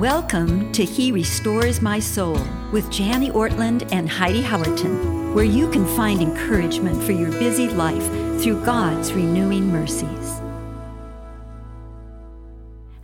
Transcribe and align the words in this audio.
Welcome 0.00 0.72
to 0.72 0.84
He 0.84 1.10
Restores 1.10 1.80
My 1.80 1.98
Soul 1.98 2.38
with 2.70 2.90
Janie 2.90 3.30
Ortlund 3.30 3.90
and 3.92 4.10
Heidi 4.10 4.42
Howerton, 4.42 5.32
where 5.32 5.42
you 5.42 5.70
can 5.70 5.86
find 5.96 6.20
encouragement 6.20 7.02
for 7.02 7.12
your 7.12 7.30
busy 7.30 7.70
life 7.70 8.06
through 8.42 8.62
God's 8.62 9.14
renewing 9.14 9.72
mercies. 9.72 10.38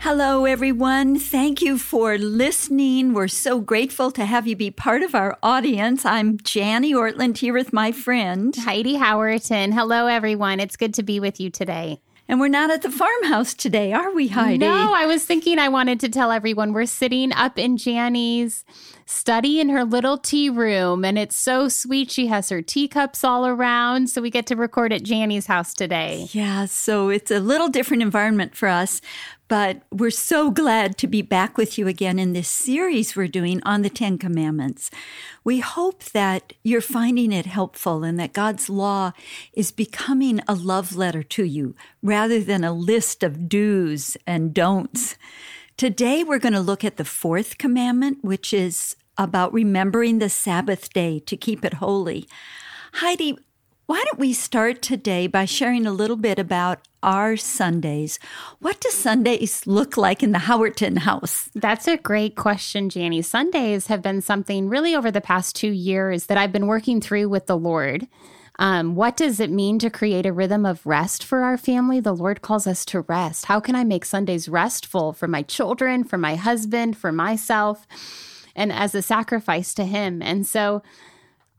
Hello, 0.00 0.44
everyone. 0.44 1.18
Thank 1.18 1.62
you 1.62 1.78
for 1.78 2.18
listening. 2.18 3.14
We're 3.14 3.26
so 3.26 3.62
grateful 3.62 4.10
to 4.10 4.26
have 4.26 4.46
you 4.46 4.54
be 4.54 4.70
part 4.70 5.02
of 5.02 5.14
our 5.14 5.38
audience. 5.42 6.04
I'm 6.04 6.36
Janie 6.42 6.92
Ortlund 6.92 7.38
here 7.38 7.54
with 7.54 7.72
my 7.72 7.92
friend 7.92 8.54
Heidi 8.54 8.98
Howerton. 8.98 9.72
Hello, 9.72 10.08
everyone. 10.08 10.60
It's 10.60 10.76
good 10.76 10.92
to 10.92 11.02
be 11.02 11.18
with 11.20 11.40
you 11.40 11.48
today. 11.48 12.02
And 12.28 12.40
we're 12.40 12.48
not 12.48 12.70
at 12.70 12.82
the 12.82 12.90
farmhouse 12.90 13.52
today, 13.52 13.92
are 13.92 14.14
we, 14.14 14.28
Heidi? 14.28 14.58
No, 14.58 14.94
I 14.94 15.06
was 15.06 15.24
thinking 15.24 15.58
I 15.58 15.68
wanted 15.68 16.00
to 16.00 16.08
tell 16.08 16.30
everyone 16.30 16.72
we're 16.72 16.86
sitting 16.86 17.32
up 17.32 17.58
in 17.58 17.76
Janie's 17.76 18.64
study 19.12 19.60
in 19.60 19.68
her 19.68 19.84
little 19.84 20.18
tea 20.18 20.48
room, 20.48 21.04
and 21.04 21.18
it's 21.18 21.36
so 21.36 21.68
sweet. 21.68 22.10
She 22.10 22.26
has 22.28 22.48
her 22.48 22.62
teacups 22.62 23.22
all 23.22 23.46
around, 23.46 24.08
so 24.08 24.22
we 24.22 24.30
get 24.30 24.46
to 24.46 24.56
record 24.56 24.92
at 24.92 25.02
Janie's 25.02 25.46
house 25.46 25.74
today. 25.74 26.28
Yeah, 26.32 26.64
so 26.64 27.08
it's 27.08 27.30
a 27.30 27.38
little 27.38 27.68
different 27.68 28.02
environment 28.02 28.56
for 28.56 28.68
us, 28.68 29.00
but 29.48 29.82
we're 29.90 30.10
so 30.10 30.50
glad 30.50 30.96
to 30.98 31.06
be 31.06 31.20
back 31.20 31.58
with 31.58 31.76
you 31.76 31.86
again 31.86 32.18
in 32.18 32.32
this 32.32 32.48
series 32.48 33.14
we're 33.14 33.28
doing 33.28 33.62
on 33.64 33.82
the 33.82 33.90
Ten 33.90 34.16
Commandments. 34.16 34.90
We 35.44 35.60
hope 35.60 36.04
that 36.06 36.54
you're 36.64 36.80
finding 36.80 37.32
it 37.32 37.46
helpful 37.46 38.02
and 38.02 38.18
that 38.18 38.32
God's 38.32 38.70
law 38.70 39.12
is 39.52 39.70
becoming 39.70 40.40
a 40.48 40.54
love 40.54 40.96
letter 40.96 41.22
to 41.22 41.44
you 41.44 41.76
rather 42.02 42.40
than 42.40 42.64
a 42.64 42.72
list 42.72 43.22
of 43.22 43.48
do's 43.48 44.16
and 44.26 44.54
don'ts. 44.54 45.16
Today, 45.76 46.22
we're 46.22 46.38
going 46.38 46.52
to 46.52 46.60
look 46.60 46.84
at 46.84 46.96
the 46.96 47.04
fourth 47.04 47.58
commandment, 47.58 48.18
which 48.22 48.52
is 48.52 48.94
about 49.18 49.52
remembering 49.52 50.18
the 50.18 50.28
Sabbath 50.28 50.92
day 50.92 51.18
to 51.20 51.36
keep 51.36 51.64
it 51.64 51.74
holy. 51.74 52.28
Heidi, 52.94 53.38
why 53.86 54.02
don't 54.06 54.18
we 54.18 54.32
start 54.32 54.80
today 54.80 55.26
by 55.26 55.44
sharing 55.44 55.86
a 55.86 55.92
little 55.92 56.16
bit 56.16 56.38
about 56.38 56.80
our 57.02 57.36
Sundays? 57.36 58.18
What 58.60 58.80
do 58.80 58.88
Sundays 58.90 59.66
look 59.66 59.96
like 59.96 60.22
in 60.22 60.32
the 60.32 60.38
Howerton 60.38 60.98
house? 60.98 61.50
That's 61.54 61.88
a 61.88 61.96
great 61.96 62.36
question, 62.36 62.88
Janie. 62.88 63.22
Sundays 63.22 63.88
have 63.88 64.00
been 64.00 64.22
something 64.22 64.68
really 64.68 64.94
over 64.94 65.10
the 65.10 65.20
past 65.20 65.56
two 65.56 65.72
years 65.72 66.26
that 66.26 66.38
I've 66.38 66.52
been 66.52 66.68
working 66.68 67.00
through 67.00 67.28
with 67.28 67.46
the 67.46 67.56
Lord. 67.58 68.06
Um, 68.58 68.94
what 68.94 69.16
does 69.16 69.40
it 69.40 69.50
mean 69.50 69.78
to 69.80 69.90
create 69.90 70.26
a 70.26 70.32
rhythm 70.32 70.64
of 70.64 70.86
rest 70.86 71.24
for 71.24 71.42
our 71.42 71.56
family? 71.56 72.00
The 72.00 72.14
Lord 72.14 72.42
calls 72.42 72.66
us 72.66 72.84
to 72.86 73.00
rest. 73.00 73.46
How 73.46 73.60
can 73.60 73.74
I 73.74 73.82
make 73.82 74.04
Sundays 74.04 74.48
restful 74.48 75.12
for 75.12 75.26
my 75.26 75.42
children, 75.42 76.04
for 76.04 76.18
my 76.18 76.36
husband, 76.36 76.96
for 76.96 77.10
myself, 77.12 77.86
and 78.54 78.72
as 78.72 78.94
a 78.94 79.02
sacrifice 79.02 79.74
to 79.74 79.84
Him? 79.84 80.22
And 80.22 80.46
so, 80.46 80.82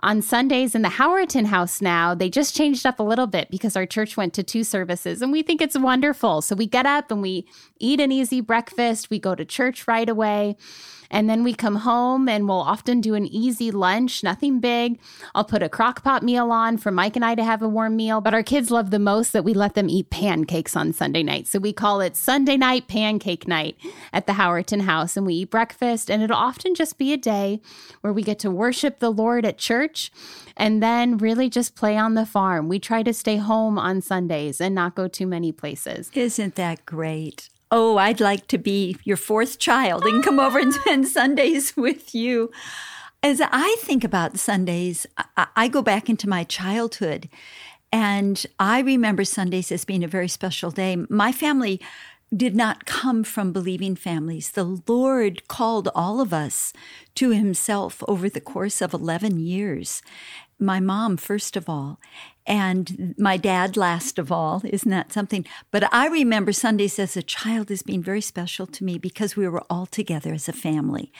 on 0.03 0.21
Sundays 0.21 0.75
in 0.75 0.81
the 0.81 0.89
Howerton 0.89 1.45
house 1.45 1.81
now, 1.81 2.13
they 2.13 2.29
just 2.29 2.53
changed 2.53 2.85
up 2.85 2.99
a 2.99 3.03
little 3.03 3.25
bit 3.25 3.49
because 3.49 3.77
our 3.77 3.85
church 3.85 4.17
went 4.17 4.33
to 4.33 4.43
two 4.43 4.65
services 4.65 5.21
and 5.21 5.31
we 5.31 5.41
think 5.43 5.61
it's 5.61 5.79
wonderful. 5.79 6.41
So 6.41 6.57
we 6.57 6.67
get 6.67 6.85
up 6.85 7.09
and 7.09 7.21
we 7.21 7.47
eat 7.79 8.01
an 8.01 8.11
easy 8.11 8.41
breakfast, 8.41 9.09
we 9.09 9.17
go 9.17 9.33
to 9.33 9.45
church 9.45 9.87
right 9.87 10.09
away. 10.09 10.57
And 11.13 11.29
then 11.29 11.43
we 11.43 11.53
come 11.53 11.75
home 11.75 12.27
and 12.27 12.47
we'll 12.47 12.57
often 12.57 12.99
do 12.99 13.13
an 13.13 13.27
easy 13.27 13.69
lunch, 13.69 14.23
nothing 14.23 14.59
big. 14.59 14.99
I'll 15.35 15.45
put 15.45 15.61
a 15.61 15.69
crock 15.69 16.03
pot 16.03 16.23
meal 16.23 16.51
on 16.51 16.77
for 16.77 16.91
Mike 16.91 17.15
and 17.15 17.23
I 17.23 17.35
to 17.35 17.43
have 17.43 17.61
a 17.61 17.69
warm 17.69 17.95
meal. 17.95 18.19
But 18.19 18.33
our 18.33 18.41
kids 18.41 18.71
love 18.71 18.89
the 18.89 18.97
most 18.97 19.31
that 19.31 19.43
we 19.43 19.53
let 19.53 19.75
them 19.75 19.89
eat 19.89 20.09
pancakes 20.09 20.75
on 20.75 20.91
Sunday 20.91 21.21
night. 21.21 21.47
So 21.47 21.59
we 21.59 21.71
call 21.71 22.01
it 22.01 22.17
Sunday 22.17 22.57
night 22.57 22.87
pancake 22.87 23.47
night 23.47 23.77
at 24.11 24.25
the 24.25 24.33
Howerton 24.33 24.81
house. 24.81 25.15
And 25.15 25.27
we 25.27 25.35
eat 25.35 25.51
breakfast. 25.51 26.09
And 26.09 26.23
it'll 26.23 26.35
often 26.35 26.73
just 26.73 26.97
be 26.97 27.13
a 27.13 27.17
day 27.17 27.61
where 28.01 28.11
we 28.11 28.23
get 28.23 28.39
to 28.39 28.49
worship 28.49 28.97
the 28.97 29.11
Lord 29.11 29.45
at 29.45 29.59
church 29.59 30.11
and 30.57 30.81
then 30.81 31.19
really 31.19 31.47
just 31.47 31.75
play 31.75 31.95
on 31.95 32.15
the 32.15 32.25
farm. 32.25 32.67
We 32.67 32.79
try 32.79 33.03
to 33.03 33.13
stay 33.13 33.37
home 33.37 33.77
on 33.77 34.01
Sundays 34.01 34.59
and 34.59 34.73
not 34.73 34.95
go 34.95 35.07
too 35.07 35.27
many 35.27 35.51
places. 35.51 36.09
Isn't 36.15 36.55
that 36.55 36.87
great? 36.87 37.49
Oh, 37.73 37.97
I'd 37.97 38.21
like 38.21 38.47
to 38.49 38.59
be 38.59 38.95
your 39.03 39.17
fourth 39.17 39.57
child 39.57 40.05
and 40.05 40.23
come 40.23 40.39
over 40.39 40.59
and 40.59 40.71
ah. 40.71 40.79
spend 40.79 41.07
Sundays 41.07 41.75
with 41.77 42.13
you. 42.13 42.51
As 43.23 43.41
I 43.41 43.75
think 43.79 44.03
about 44.03 44.37
Sundays, 44.37 45.07
I, 45.55 45.67
go 45.69 45.81
back 45.81 46.07
into 46.09 46.29
my 46.29 46.43
childhood 46.43 47.29
and 47.91 48.45
I 48.59 48.81
remember 48.81 49.23
Sundays 49.23 49.71
as 49.71 49.85
being 49.85 50.03
a 50.03 50.07
very 50.07 50.27
special 50.27 50.71
day. 50.71 50.97
My 51.09 51.31
family 51.31 51.81
did 52.35 52.55
not 52.55 52.85
come 52.85 53.23
from 53.23 53.53
believing 53.53 53.95
families. 53.95 54.51
The 54.51 54.81
Lord 54.87 55.47
called 55.47 55.89
all 55.95 56.19
of 56.19 56.33
us 56.33 56.73
to 57.15 57.29
Himself 57.29 58.03
over 58.07 58.29
the 58.29 58.41
course 58.41 58.81
of 58.81 58.93
11 58.93 59.39
years. 59.39 60.01
My 60.63 60.79
mom, 60.79 61.17
first 61.17 61.57
of 61.57 61.67
all 61.67 61.99
and 62.45 63.15
my 63.17 63.37
dad 63.37 63.77
last 63.77 64.19
of 64.19 64.31
all 64.31 64.61
isn't 64.65 64.89
that 64.91 65.13
something? 65.13 65.45
But 65.71 65.91
i 65.93 66.07
remember 66.07 66.51
sundays 66.51 66.99
as 66.99 67.15
a 67.15 67.23
child 67.23 67.71
as 67.71 67.81
being 67.81 68.03
very 68.03 68.21
special 68.21 68.67
to 68.67 68.83
me 68.83 68.97
because 68.97 69.35
we 69.35 69.47
were 69.47 69.63
all 69.69 69.85
together 69.85 70.33
as 70.33 70.49
a 70.49 70.53
family. 70.53 71.11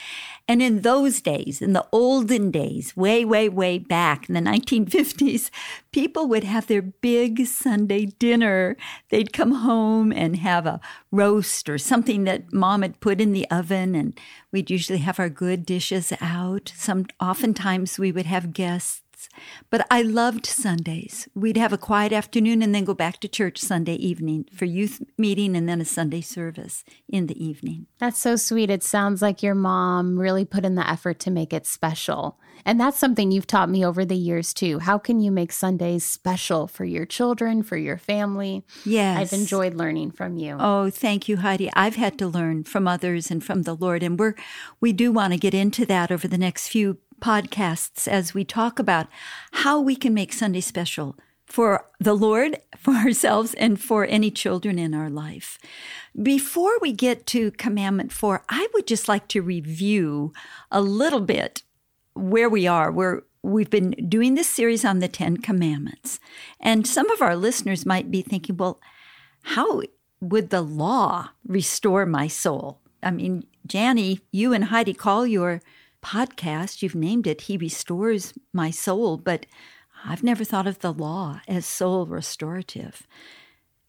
And 0.48 0.62
in 0.62 0.82
those 0.82 1.22
days 1.22 1.62
in 1.62 1.74
the 1.74 1.88
olden 1.92 2.52
days 2.52 2.98
way 2.98 3.24
way 3.24 3.48
way 3.48 3.78
back 3.80 4.28
in 4.28 4.36
the 4.36 4.42
1950s 4.42 5.50
people 5.92 6.28
would 6.28 6.44
have 6.44 6.68
their 6.68 6.82
big 6.82 7.46
sunday 7.46 8.06
dinner. 8.06 8.76
They'd 9.10 9.34
come 9.34 9.54
home 9.54 10.12
and 10.12 10.38
have 10.38 10.66
a 10.66 10.82
roast 11.12 11.70
or 11.70 11.78
something 11.78 12.26
that 12.26 12.52
mom 12.52 12.82
had 12.82 13.00
put 13.00 13.22
in 13.22 13.32
the 13.32 13.50
oven 13.50 13.96
and 13.96 14.20
we'd 14.52 14.70
usually 14.70 15.00
have 15.00 15.20
our 15.20 15.30
good 15.30 15.66
dishes 15.66 16.12
out. 16.20 16.74
Some 16.76 17.06
oftentimes 17.22 17.98
we 17.98 18.12
would 18.12 18.26
have 18.26 18.54
guests 18.54 19.03
but 19.70 19.86
I 19.90 20.02
loved 20.02 20.46
Sundays. 20.46 21.28
We'd 21.34 21.58
have 21.58 21.74
a 21.74 21.78
quiet 21.78 22.14
afternoon 22.14 22.62
and 22.62 22.74
then 22.74 22.84
go 22.84 22.94
back 22.94 23.20
to 23.22 23.28
church 23.28 23.60
Sunday 23.60 23.96
evening 23.96 24.46
for 24.54 24.66
youth 24.66 25.02
meeting 25.18 25.56
and 25.56 25.68
then 25.68 25.82
a 25.82 25.86
Sunday 25.86 26.22
service 26.22 26.84
in 27.08 27.28
the 27.28 27.44
evening. 27.44 27.88
That's 28.00 28.20
so 28.20 28.36
sweet. 28.36 28.70
It 28.70 28.84
sounds 28.84 29.22
like 29.22 29.44
your 29.44 29.56
mom 29.56 30.20
really 30.20 30.46
put 30.46 30.66
in 30.66 30.76
the 30.76 30.90
effort 30.90 31.20
to 31.22 31.32
make 31.32 31.54
it 31.54 31.66
special. 31.66 32.40
And 32.66 32.80
that's 32.80 32.98
something 32.98 33.32
you've 33.32 33.48
taught 33.48 33.70
me 33.70 33.86
over 33.86 34.06
the 34.06 34.16
years 34.16 34.54
too. 34.54 34.80
How 34.80 34.98
can 34.98 35.20
you 35.20 35.32
make 35.32 35.52
Sundays 35.52 36.06
special 36.06 36.68
for 36.68 36.86
your 36.86 37.06
children, 37.06 37.64
for 37.64 37.78
your 37.78 37.98
family? 37.98 38.64
Yes. 38.86 39.20
I've 39.20 39.40
enjoyed 39.40 39.74
learning 39.74 40.12
from 40.12 40.38
you. 40.38 40.58
Oh, 40.60 40.90
thank 40.90 41.28
you, 41.28 41.38
Heidi. 41.38 41.70
I've 41.74 41.96
had 41.96 42.18
to 42.20 42.28
learn 42.28 42.64
from 42.64 42.88
others 42.88 43.30
and 43.30 43.44
from 43.44 43.64
the 43.64 43.76
Lord. 43.76 44.04
And 44.04 44.18
we're 44.18 44.36
we 44.80 44.94
do 44.94 45.12
want 45.12 45.34
to 45.34 45.40
get 45.40 45.54
into 45.54 45.86
that 45.88 46.12
over 46.12 46.28
the 46.28 46.38
next 46.38 46.70
few 46.70 47.00
podcasts 47.24 48.06
as 48.06 48.34
we 48.34 48.44
talk 48.44 48.80
about 48.80 49.08
how 49.54 49.80
we 49.80 49.96
can 49.96 50.14
make 50.14 50.34
Sunday 50.34 50.60
special 50.60 51.16
for 51.46 51.86
the 51.98 52.14
Lord, 52.14 52.58
for 52.78 52.94
ourselves, 52.96 53.54
and 53.54 53.80
for 53.80 54.06
any 54.06 54.30
children 54.30 54.78
in 54.78 54.94
our 54.94 55.10
life. 55.10 55.58
Before 56.22 56.78
we 56.82 56.92
get 56.92 57.26
to 57.28 57.52
Commandment 57.52 58.12
4, 58.12 58.44
I 58.50 58.68
would 58.74 58.86
just 58.86 59.08
like 59.08 59.30
to 59.30 59.42
review 59.42 60.34
a 60.70 60.82
little 60.82 61.22
bit 61.22 61.64
where 62.14 62.50
we 62.50 62.68
are. 62.68 62.92
We're, 62.92 63.22
we've 63.42 63.70
been 63.70 63.92
doing 64.10 64.36
this 64.36 64.50
series 64.50 64.84
on 64.84 65.00
the 65.00 65.08
Ten 65.08 65.38
Commandments. 65.38 66.20
And 66.60 66.86
some 66.86 67.10
of 67.10 67.22
our 67.22 67.38
listeners 67.38 67.86
might 67.86 68.12
be 68.12 68.22
thinking, 68.22 68.58
well, 68.58 68.82
how 69.44 69.82
would 70.20 70.50
the 70.50 70.62
law 70.62 71.30
restore 71.48 72.06
my 72.06 72.28
soul? 72.28 72.82
I 73.02 73.12
mean, 73.12 73.46
Janie, 73.66 74.20
you 74.32 74.54
and 74.54 74.66
Heidi 74.66 74.94
call 74.94 75.26
your 75.26 75.62
podcast, 76.04 76.82
you've 76.82 76.96
named 76.96 77.26
it, 77.26 77.42
He 77.42 77.58
Restores 77.58 78.34
My 78.54 78.70
Soul, 78.70 79.18
but 79.18 79.46
I've 80.06 80.24
never 80.24 80.44
thought 80.44 80.68
of 80.68 80.80
the 80.80 80.94
law 80.94 81.42
as 81.48 81.66
soul 81.66 82.06
restorative. 82.06 83.08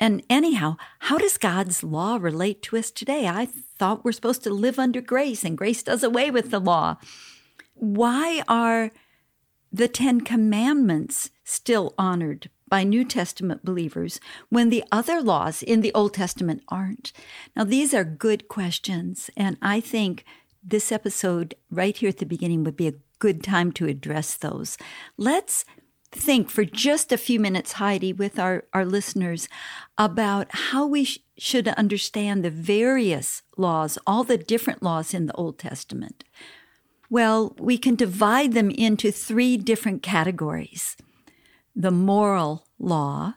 And 0.01 0.23
anyhow, 0.31 0.77
how 1.01 1.19
does 1.19 1.39
God's 1.39 1.83
law 1.83 2.17
relate 2.21 2.63
to 2.63 2.77
us 2.77 2.91
today? 2.91 3.27
I 3.29 3.47
thought 3.47 4.05
we're 4.05 4.13
supposed 4.13 4.43
to 4.45 4.51
live 4.51 4.79
under 4.79 5.01
grace, 5.01 5.45
and 5.45 5.59
grace 5.59 5.83
does 5.83 6.03
away 6.03 6.31
with 6.31 6.51
the 6.51 6.61
law. 6.61 6.97
Why 7.75 8.43
are 8.49 8.93
the 9.73 9.89
Ten 9.89 10.21
Commandments 10.21 11.31
still 11.43 11.95
honored 11.99 12.49
by 12.69 12.85
New 12.85 13.05
Testament 13.05 13.65
believers 13.65 14.21
when 14.49 14.71
the 14.71 14.85
other 14.91 15.21
laws 15.21 15.63
in 15.63 15.81
the 15.81 15.93
Old 15.95 16.15
Testament 16.15 16.63
aren't? 16.69 17.13
Now, 17.57 17.65
these 17.65 17.93
are 17.95 18.05
good 18.05 18.49
questions, 18.49 19.31
and 19.37 19.57
I 19.61 19.81
think 19.81 20.25
this 20.65 20.91
episode 20.91 21.55
right 21.71 21.97
here 21.97 22.09
at 22.09 22.19
the 22.19 22.27
beginning 22.27 22.65
would 22.65 22.77
be 22.77 22.89
a 22.89 22.95
good 23.19 23.43
time 23.43 23.71
to 23.73 23.87
address 23.87 24.35
those. 24.35 24.77
Let's 25.17 25.65
think 26.11 26.49
for 26.49 26.65
just 26.65 27.13
a 27.13 27.19
few 27.19 27.39
minutes, 27.39 27.73
Heidi, 27.73 28.13
with 28.13 28.39
our, 28.39 28.65
our 28.73 28.85
listeners 28.85 29.49
about 29.99 30.47
how 30.51 30.87
we 30.87 31.05
sh- 31.05 31.19
should 31.37 31.69
understand 31.69 32.45
the 32.45 32.51
various 32.51 33.43
laws, 33.57 33.99
all 34.07 34.25
the 34.25 34.39
different 34.39 34.83
laws 34.83 35.13
in 35.13 35.27
the 35.27 35.35
Old 35.35 35.59
Testament. 35.59 36.25
Well, 37.11 37.55
we 37.59 37.77
can 37.79 37.97
divide 37.97 38.53
them 38.53 38.71
into 38.71 39.11
three 39.11 39.57
different 39.57 40.03
categories 40.03 40.97
the 41.77 41.91
moral 41.91 42.69
law, 42.79 43.35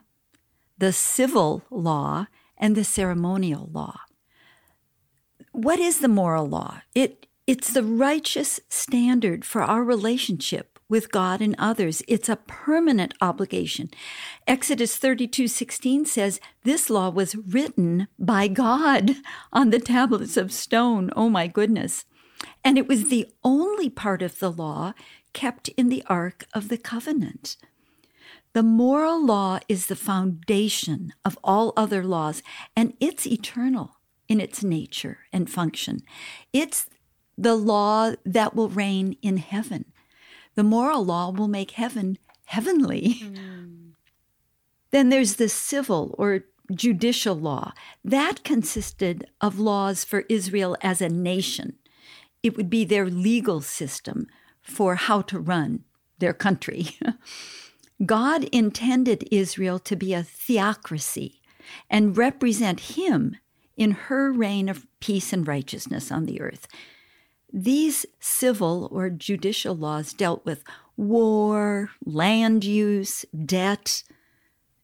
the 0.78 0.92
civil 0.92 1.64
law, 1.70 2.28
and 2.56 2.76
the 2.76 2.84
ceremonial 2.84 3.68
law 3.72 3.98
what 5.58 5.80
is 5.80 5.98
the 5.98 6.08
moral 6.08 6.48
law? 6.48 6.82
It 6.94 7.26
it's 7.48 7.72
the 7.72 7.82
righteous 7.82 8.60
standard 8.68 9.44
for 9.44 9.62
our 9.62 9.82
relationship 9.82 10.78
with 10.88 11.10
God 11.10 11.40
and 11.40 11.56
others. 11.58 12.00
It's 12.06 12.28
a 12.28 12.36
permanent 12.36 13.14
obligation. 13.20 13.90
Exodus 14.46 14.96
32:16 14.96 16.04
says, 16.06 16.38
"This 16.62 16.88
law 16.88 17.10
was 17.10 17.34
written 17.34 18.06
by 18.20 18.46
God 18.46 19.16
on 19.52 19.70
the 19.70 19.80
tablets 19.80 20.36
of 20.36 20.52
stone." 20.52 21.10
Oh 21.16 21.28
my 21.28 21.48
goodness. 21.48 22.04
And 22.62 22.78
it 22.78 22.86
was 22.86 23.08
the 23.08 23.26
only 23.42 23.90
part 23.90 24.22
of 24.22 24.38
the 24.38 24.52
law 24.52 24.94
kept 25.32 25.70
in 25.70 25.88
the 25.88 26.04
ark 26.06 26.46
of 26.54 26.68
the 26.68 26.78
covenant. 26.78 27.56
The 28.52 28.62
moral 28.62 29.24
law 29.24 29.58
is 29.68 29.86
the 29.86 29.96
foundation 29.96 31.14
of 31.24 31.36
all 31.42 31.72
other 31.76 32.04
laws, 32.04 32.44
and 32.76 32.94
it's 33.00 33.26
eternal 33.26 33.97
in 34.28 34.40
its 34.40 34.62
nature 34.62 35.20
and 35.32 35.50
function. 35.50 36.00
It's 36.52 36.86
the 37.36 37.54
law 37.54 38.12
that 38.24 38.54
will 38.54 38.68
reign 38.68 39.16
in 39.22 39.38
heaven. 39.38 39.86
The 40.54 40.64
moral 40.64 41.04
law 41.04 41.30
will 41.30 41.48
make 41.48 41.72
heaven 41.72 42.18
heavenly. 42.46 43.20
Mm. 43.22 43.92
Then 44.90 45.08
there's 45.08 45.36
the 45.36 45.48
civil 45.48 46.14
or 46.18 46.44
judicial 46.74 47.34
law. 47.34 47.72
That 48.04 48.44
consisted 48.44 49.26
of 49.40 49.58
laws 49.58 50.04
for 50.04 50.24
Israel 50.28 50.76
as 50.82 51.00
a 51.00 51.08
nation. 51.08 51.74
It 52.42 52.56
would 52.56 52.70
be 52.70 52.84
their 52.84 53.06
legal 53.06 53.60
system 53.60 54.26
for 54.62 54.96
how 54.96 55.22
to 55.22 55.38
run 55.38 55.84
their 56.18 56.32
country. 56.32 56.98
God 58.06 58.44
intended 58.44 59.28
Israel 59.30 59.78
to 59.80 59.96
be 59.96 60.14
a 60.14 60.22
theocracy 60.22 61.40
and 61.90 62.16
represent 62.16 62.80
Him 62.80 63.36
in 63.78 63.92
her 63.92 64.30
reign 64.30 64.68
of 64.68 64.86
peace 65.00 65.32
and 65.32 65.48
righteousness 65.48 66.12
on 66.12 66.26
the 66.26 66.40
earth. 66.40 66.66
These 67.50 68.04
civil 68.20 68.88
or 68.92 69.08
judicial 69.08 69.74
laws 69.74 70.12
dealt 70.12 70.44
with 70.44 70.64
war, 70.96 71.90
land 72.04 72.64
use, 72.64 73.24
debt, 73.46 74.02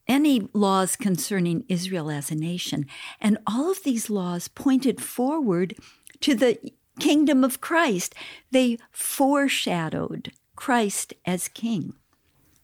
any 0.07 0.49
laws 0.55 0.97
concerning 0.97 1.65
Israel 1.69 2.11
as 2.11 2.31
a 2.31 2.35
nation. 2.35 2.87
And 3.21 3.37
all 3.47 3.71
of 3.71 3.83
these 3.83 4.09
laws 4.09 4.49
pointed 4.49 5.03
forward 5.03 5.75
to 6.21 6.35
the 6.35 6.59
kingdom 7.01 7.43
of 7.43 7.61
Christ. 7.61 8.15
They 8.51 8.79
foreshadowed 8.91 10.33
Christ 10.57 11.15
as 11.27 11.49
king. 11.49 11.95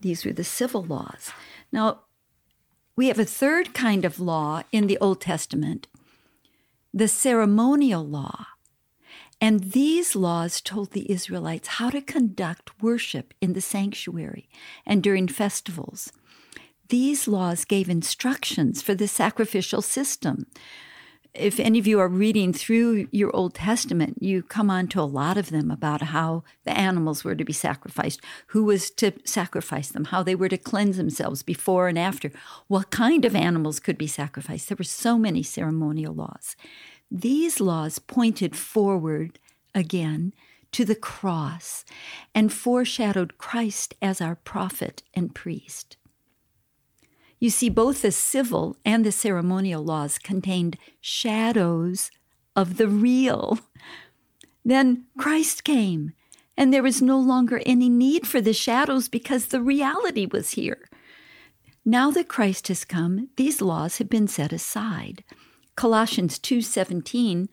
These 0.01 0.25
were 0.25 0.33
the 0.33 0.45
civil 0.45 0.85
laws. 0.85 1.33
Now, 1.73 2.03
we 2.97 3.09
have 3.09 3.19
a 3.19 3.25
third 3.25 3.75
kind 3.75 4.05
of 4.05 4.21
law 4.21 4.63
in 4.73 4.87
the 4.87 4.99
Old 4.99 5.21
Testament 5.21 5.89
the 6.93 7.09
ceremonial 7.09 8.05
law. 8.05 8.47
And 9.41 9.73
these 9.73 10.15
laws 10.15 10.61
told 10.61 10.91
the 10.91 11.11
Israelites 11.11 11.69
how 11.69 11.91
to 11.91 12.03
conduct 12.03 12.83
worship 12.83 13.33
in 13.41 13.55
the 13.55 13.61
sanctuary 13.61 14.49
and 14.85 15.03
during 15.03 15.29
festivals. 15.29 16.13
These 16.89 17.29
laws 17.29 17.65
gave 17.65 17.89
instructions 17.89 18.83
for 18.83 18.95
the 18.95 19.09
sacrificial 19.09 19.81
system, 19.81 20.47
if 21.35 21.61
any 21.61 21.79
of 21.79 21.87
you 21.87 22.01
are 22.01 22.09
reading 22.09 22.53
through 22.53 23.09
your 23.13 23.35
Old 23.35 23.55
Testament, 23.55 24.19
you 24.21 24.43
come 24.43 24.71
on 24.71 24.89
to 24.89 25.01
a 25.01 25.03
lot 25.03 25.37
of 25.37 25.51
them 25.51 25.71
about 25.71 26.03
how 26.03 26.43
the 26.65 26.77
animals 26.77 27.23
were 27.23 27.35
to 27.35 27.45
be 27.45 27.53
sacrificed, 27.53 28.21
who 28.49 28.65
was 28.65 28.91
to 28.93 29.13
sacrifice 29.25 29.89
them, 29.89 30.07
how 30.07 30.23
they 30.23 30.35
were 30.35 30.49
to 30.49 30.59
cleanse 30.59 30.97
themselves 30.97 31.43
before 31.43 31.89
and 31.89 31.99
after, 31.99 32.33
what 32.67 32.91
kind 32.91 33.25
of 33.25 33.37
animals 33.37 33.79
could 33.79 33.97
be 33.97 34.07
sacrificed. 34.07 34.69
There 34.69 34.77
were 34.77 34.85
so 34.85 35.19
many 35.19 35.43
ceremonial 35.43 36.15
laws. 36.15 36.57
These 37.11 37.61
laws 37.61 37.99
pointed 37.99 38.57
forward 38.57 39.39
again 39.75 40.33
to 40.73 40.85
the 40.85 40.95
cross 40.95 41.85
and 42.35 42.53
foreshadowed 42.53 43.39
Christ 43.39 43.95
as 44.01 44.21
our 44.21 44.37
prophet 44.37 45.03
and 45.15 45.35
priest. 45.35 45.97
You 47.41 47.49
see, 47.49 47.71
both 47.71 48.03
the 48.03 48.13
civil 48.13 48.77
and 48.85 49.05
the 49.05 49.11
ceremonial 49.11 49.83
laws 49.83 50.19
contained 50.19 50.77
shadows 51.01 52.11
of 52.55 52.77
the 52.77 52.87
real. 52.87 53.59
Then 54.63 55.07
Christ 55.17 55.65
came, 55.65 56.13
and 56.55 56.73
there 56.73 56.83
was 56.83 57.01
no 57.01 57.19
longer 57.19 57.63
any 57.65 57.89
need 57.89 58.27
for 58.27 58.43
the 58.43 58.53
shadows 58.53 59.09
because 59.09 59.47
the 59.47 59.63
reality 59.63 60.27
was 60.31 60.51
here. 60.51 60.91
Now 61.83 62.11
that 62.11 62.29
Christ 62.29 62.69
has 62.69 62.85
come, 62.85 63.31
these 63.37 63.63
laws 63.63 63.97
have 63.97 64.11
been 64.11 64.29
set 64.29 64.53
aside. 64.53 65.25
Colossians 65.77 66.39
2:17 66.39 67.49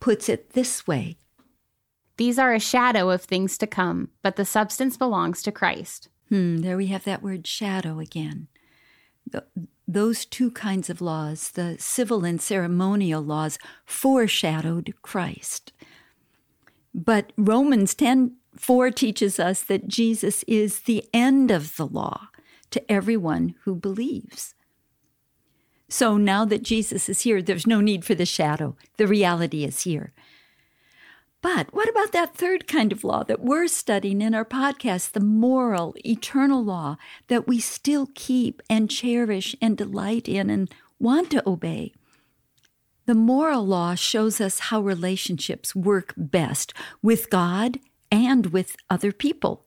puts 0.00 0.30
it 0.30 0.54
this 0.54 0.86
way: 0.86 1.18
These 2.16 2.38
are 2.38 2.54
a 2.54 2.60
shadow 2.60 3.10
of 3.10 3.24
things 3.24 3.58
to 3.58 3.66
come, 3.66 4.08
but 4.22 4.36
the 4.36 4.46
substance 4.46 4.96
belongs 4.96 5.42
to 5.42 5.52
Christ. 5.52 6.08
Hmm, 6.30 6.58
there 6.58 6.78
we 6.78 6.86
have 6.86 7.04
that 7.04 7.22
word 7.22 7.46
shadow 7.46 7.98
again 7.98 8.48
those 9.86 10.24
two 10.24 10.50
kinds 10.50 10.90
of 10.90 11.00
laws, 11.00 11.50
the 11.50 11.76
civil 11.78 12.24
and 12.24 12.40
ceremonial 12.40 13.22
laws, 13.22 13.58
foreshadowed 13.86 14.94
Christ. 15.02 15.72
But 16.94 17.32
Romans 17.36 17.94
10 17.94 18.36
4 18.56 18.90
teaches 18.90 19.38
us 19.38 19.62
that 19.62 19.86
Jesus 19.86 20.42
is 20.48 20.80
the 20.80 21.04
end 21.14 21.50
of 21.50 21.76
the 21.76 21.86
law 21.86 22.28
to 22.70 22.90
everyone 22.90 23.54
who 23.62 23.74
believes. 23.74 24.54
So 25.88 26.16
now 26.16 26.44
that 26.44 26.62
Jesus 26.62 27.08
is 27.08 27.22
here, 27.22 27.40
there's 27.40 27.66
no 27.66 27.80
need 27.80 28.04
for 28.04 28.14
the 28.14 28.26
shadow. 28.26 28.76
The 28.96 29.06
reality 29.06 29.64
is 29.64 29.82
here. 29.82 30.12
But 31.40 31.72
what 31.72 31.88
about 31.88 32.12
that 32.12 32.34
third 32.34 32.66
kind 32.66 32.90
of 32.90 33.04
law 33.04 33.22
that 33.22 33.40
we're 33.40 33.68
studying 33.68 34.20
in 34.20 34.34
our 34.34 34.44
podcast, 34.44 35.12
the 35.12 35.20
moral, 35.20 35.94
eternal 36.04 36.64
law 36.64 36.96
that 37.28 37.46
we 37.46 37.60
still 37.60 38.08
keep 38.14 38.60
and 38.68 38.90
cherish 38.90 39.54
and 39.62 39.76
delight 39.76 40.28
in 40.28 40.50
and 40.50 40.72
want 40.98 41.30
to 41.30 41.48
obey? 41.48 41.92
The 43.06 43.14
moral 43.14 43.64
law 43.64 43.94
shows 43.94 44.40
us 44.40 44.58
how 44.58 44.80
relationships 44.80 45.74
work 45.74 46.12
best 46.16 46.74
with 47.02 47.30
God 47.30 47.78
and 48.10 48.46
with 48.46 48.76
other 48.90 49.12
people. 49.12 49.64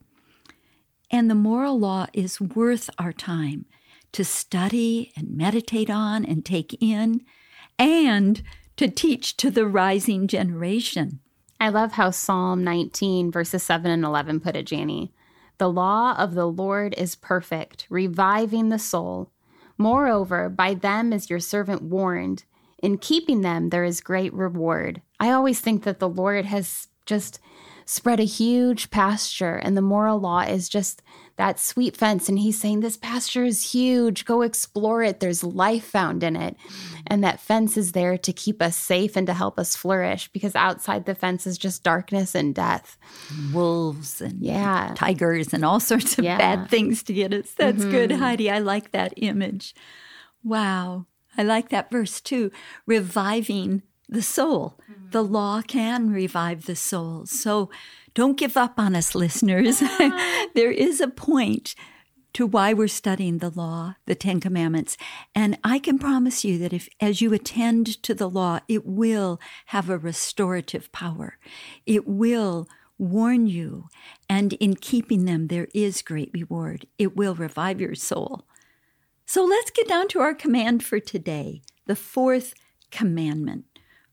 And 1.09 1.29
the 1.29 1.35
moral 1.35 1.79
law 1.79 2.07
is 2.13 2.41
worth 2.41 2.89
our 3.00 3.13
time 3.13 3.65
to 4.12 4.25
study 4.25 5.12
and 5.15 5.35
meditate 5.35 5.89
on 5.89 6.25
and 6.25 6.45
take 6.45 6.77
in 6.81 7.21
and 7.79 8.44
to 8.77 8.89
teach 8.89 9.38
to 9.38 9.50
the 9.50 9.65
rising 9.65 10.27
generation. 10.27 11.19
I 11.62 11.69
love 11.69 11.92
how 11.92 12.10
Psalm 12.10 12.63
19, 12.63 13.32
verses 13.32 13.62
7 13.62 13.91
and 13.91 14.03
11 14.03 14.39
put 14.39 14.56
it, 14.56 14.65
Janie. 14.65 15.13
The 15.60 15.70
law 15.70 16.15
of 16.18 16.34
the 16.34 16.48
Lord 16.48 16.96
is 16.98 17.13
perfect, 17.13 17.86
reviving 17.88 18.70
the 18.70 18.80
soul. 18.80 19.30
Moreover, 19.77 20.50
by 20.50 20.74
them 20.74 21.13
is 21.13 21.30
your 21.30 21.38
servant 21.39 21.84
warned. 21.84 22.46
In 22.82 22.98
keeping 22.98 23.41
them, 23.41 23.70
there 23.70 23.84
is 23.84 24.01
great 24.01 24.34
reward. 24.34 25.03
I 25.20 25.30
always 25.30 25.60
think 25.60 25.84
that 25.84 26.00
the 26.00 26.10
Lord 26.10 26.46
has 26.46 26.88
just 27.06 27.39
spread 27.86 28.20
a 28.20 28.24
huge 28.24 28.89
pasture, 28.89 29.58
and 29.58 29.77
the 29.77 29.84
moral 29.84 30.20
law 30.20 30.39
is 30.39 30.68
just 30.68 31.03
that 31.41 31.60
sweet 31.60 31.98
fence. 31.98 32.29
And 32.29 32.38
he's 32.38 32.62
saying, 32.62 32.81
This 32.81 32.98
pasture 32.98 33.43
is 33.43 33.71
huge. 33.71 34.25
Go 34.25 34.43
explore 34.43 35.01
it. 35.01 35.19
There's 35.19 35.43
life 35.43 35.86
found 35.86 36.21
in 36.21 36.36
it. 36.36 36.55
And 37.07 37.24
that 37.24 37.39
fence 37.39 37.77
is 37.77 37.93
there 37.93 38.15
to 38.19 38.31
keep 38.31 38.62
us 38.62 38.77
safe 38.77 39.15
and 39.15 39.25
to 39.25 39.33
help 39.33 39.57
us 39.57 39.75
flourish 39.75 40.27
because 40.27 40.55
outside 40.55 41.05
the 41.05 41.15
fence 41.15 41.48
is 41.48 41.57
just 41.57 41.83
darkness 41.83 42.36
and 42.36 42.53
death. 42.53 42.95
Wolves 43.51 44.21
and 44.21 44.39
yeah. 44.39 44.93
tigers 44.95 45.51
and 45.51 45.65
all 45.65 45.79
sorts 45.79 46.19
of 46.19 46.24
yeah. 46.24 46.38
bad 46.38 46.69
things 46.69 47.01
to 47.03 47.13
get 47.13 47.33
us. 47.33 47.51
That's 47.57 47.79
mm-hmm. 47.79 47.91
good, 47.91 48.12
Heidi. 48.12 48.51
I 48.51 48.60
like 48.60 48.91
that 48.91 49.13
image. 49.17 49.74
Wow. 50.43 51.07
I 51.36 51.41
like 51.41 51.69
that 51.69 51.89
verse 51.89 52.21
too. 52.21 52.51
Reviving 52.86 53.81
the 54.07 54.21
soul. 54.21 54.77
The 55.12 55.24
law 55.24 55.62
can 55.62 56.10
revive 56.10 56.65
the 56.65 56.75
soul. 56.75 57.25
So 57.25 57.70
don't 58.13 58.38
give 58.38 58.56
up 58.56 58.75
on 58.77 58.96
us, 58.96 59.13
listeners. 59.13 59.84
Ah. 60.00 60.48
there 60.56 60.72
is 60.72 61.01
a 61.01 61.10
point 61.10 61.75
to 62.34 62.48
why 62.48 62.72
we're 62.72 62.88
studying 62.88 63.39
the 63.39 63.50
law, 63.50 63.96
the 64.06 64.15
Ten 64.15 64.39
Commandments. 64.39 64.96
And 65.36 65.60
I 65.65 65.80
can 65.80 66.00
promise 66.00 66.46
you 66.46 66.58
that 66.60 66.72
if, 66.72 66.88
as 67.01 67.20
you 67.20 67.34
attend 67.34 68.01
to 68.03 68.13
the 68.13 68.30
law, 68.30 68.60
it 68.70 68.86
will 68.86 69.41
have 69.68 69.89
a 69.89 69.98
restorative 69.98 70.89
power. 70.94 71.38
It 71.86 72.08
will 72.08 72.70
warn 72.98 73.48
you. 73.48 73.89
And 74.30 74.53
in 74.53 74.75
keeping 74.75 75.25
them, 75.25 75.48
there 75.48 75.68
is 75.74 76.01
great 76.01 76.32
reward. 76.34 76.88
It 76.98 77.18
will 77.18 77.36
revive 77.36 77.82
your 77.82 77.96
soul. 77.96 78.46
So 79.25 79.44
let's 79.44 79.72
get 79.72 79.89
down 79.89 80.08
to 80.10 80.22
our 80.22 80.34
command 80.34 80.86
for 80.86 81.01
today, 81.01 81.63
the 81.86 81.98
fourth 81.98 82.53
commandment 82.91 83.65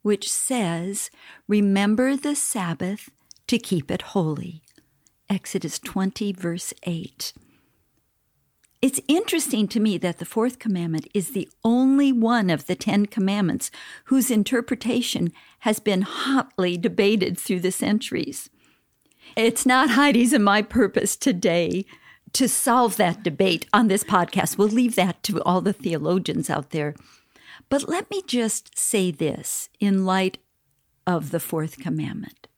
which 0.09 0.33
says, 0.33 1.11
Remember 1.49 2.17
the 2.17 2.35
Sabbath 2.35 3.11
to 3.47 3.59
keep 3.59 3.91
it 3.91 4.01
holy. 4.01 4.63
Exodus 5.29 5.79
20, 5.79 6.33
verse 6.33 6.73
8. 6.85 7.35
It's 8.81 9.03
interesting 9.07 9.69
to 9.69 9.79
me 9.79 9.99
that 9.99 10.17
the 10.17 10.25
fourth 10.25 10.59
commandment 10.59 11.09
is 11.13 11.33
the 11.33 11.47
only 11.63 12.11
one 12.11 12.49
of 12.49 12.67
the 12.67 12.75
Ten 12.75 13.05
Commandments 13.05 13.71
whose 14.05 14.31
interpretation 14.31 15.31
has 15.59 15.79
been 15.79 16.01
hotly 16.01 16.79
debated 16.79 17.39
through 17.39 17.61
the 17.61 17.71
centuries. 17.71 18.49
It's 19.37 19.67
not 19.67 19.91
Heidi's 19.91 20.33
and 20.33 20.43
my 20.43 20.63
purpose 20.63 21.17
today 21.17 21.85
to 22.33 22.49
solve 22.49 22.97
that 22.97 23.23
debate 23.23 23.67
on 23.75 23.89
this 23.89 24.05
podcast. 24.05 24.57
We'll 24.57 24.69
leave 24.69 24.95
that 24.95 25.23
to 25.25 25.43
all 25.43 25.61
the 25.61 25.75
theologians 25.75 26.49
out 26.49 26.71
there. 26.71 26.95
But 27.69 27.89
let 27.89 28.11
me 28.11 28.23
just 28.27 28.79
say 28.79 29.11
this 29.11 29.69
in 29.81 30.05
light 30.05 30.39
of 31.07 31.31
the 31.31 31.41
fourth 31.41 31.79
commandment. 31.79 32.49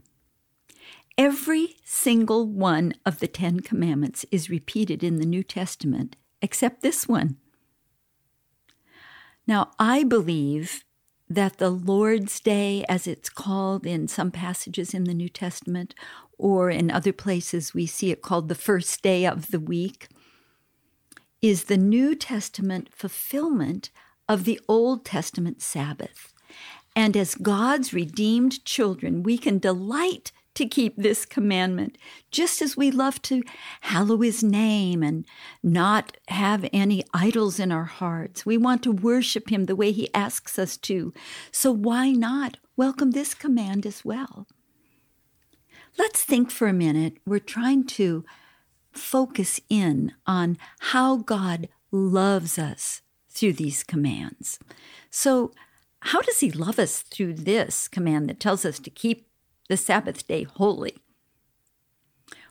Every 1.16 1.76
single 1.84 2.46
one 2.46 2.94
of 3.04 3.18
the 3.18 3.28
Ten 3.28 3.60
Commandments 3.60 4.24
is 4.30 4.50
repeated 4.50 5.04
in 5.04 5.16
the 5.16 5.26
New 5.26 5.42
Testament 5.42 6.16
except 6.40 6.80
this 6.80 7.06
one. 7.06 7.36
Now, 9.46 9.72
I 9.78 10.04
believe 10.04 10.84
that 11.28 11.58
the 11.58 11.70
Lord's 11.70 12.40
Day, 12.40 12.84
as 12.88 13.06
it's 13.06 13.28
called 13.28 13.86
in 13.86 14.08
some 14.08 14.30
passages 14.30 14.94
in 14.94 15.04
the 15.04 15.14
New 15.14 15.28
Testament, 15.28 15.94
or 16.38 16.70
in 16.70 16.90
other 16.90 17.12
places 17.12 17.74
we 17.74 17.86
see 17.86 18.10
it 18.10 18.22
called 18.22 18.48
the 18.48 18.54
first 18.54 19.02
day 19.02 19.26
of 19.26 19.50
the 19.50 19.60
week, 19.60 20.08
is 21.40 21.64
the 21.64 21.76
New 21.76 22.14
Testament 22.14 22.88
fulfillment 22.92 23.90
of 24.30 24.44
the 24.44 24.60
Old 24.68 25.04
Testament 25.04 25.60
Sabbath. 25.60 26.32
And 26.94 27.16
as 27.16 27.34
God's 27.34 27.92
redeemed 27.92 28.64
children, 28.64 29.24
we 29.24 29.36
can 29.36 29.58
delight 29.58 30.30
to 30.54 30.66
keep 30.66 30.94
this 30.96 31.26
commandment, 31.26 31.98
just 32.30 32.62
as 32.62 32.76
we 32.76 32.92
love 32.92 33.20
to 33.22 33.42
hallow 33.80 34.18
his 34.18 34.44
name 34.44 35.02
and 35.02 35.26
not 35.64 36.16
have 36.28 36.68
any 36.72 37.02
idols 37.12 37.58
in 37.58 37.72
our 37.72 37.86
hearts. 37.86 38.46
We 38.46 38.56
want 38.56 38.84
to 38.84 38.92
worship 38.92 39.50
him 39.50 39.64
the 39.64 39.74
way 39.74 39.90
he 39.90 40.14
asks 40.14 40.60
us 40.60 40.76
to. 40.76 41.12
So 41.50 41.72
why 41.72 42.12
not 42.12 42.56
welcome 42.76 43.10
this 43.10 43.34
command 43.34 43.84
as 43.84 44.04
well? 44.04 44.46
Let's 45.98 46.22
think 46.22 46.52
for 46.52 46.68
a 46.68 46.72
minute. 46.72 47.16
We're 47.26 47.40
trying 47.40 47.84
to 47.98 48.24
focus 48.92 49.58
in 49.68 50.12
on 50.24 50.56
how 50.78 51.16
God 51.16 51.68
loves 51.90 52.60
us 52.60 53.02
through 53.30 53.54
these 53.54 53.82
commands. 53.82 54.58
So, 55.10 55.52
how 56.02 56.20
does 56.22 56.40
he 56.40 56.50
love 56.50 56.78
us 56.78 57.02
through 57.02 57.34
this 57.34 57.86
command 57.86 58.28
that 58.28 58.40
tells 58.40 58.64
us 58.64 58.78
to 58.78 58.90
keep 58.90 59.28
the 59.68 59.76
Sabbath 59.76 60.26
day 60.26 60.44
holy? 60.44 60.96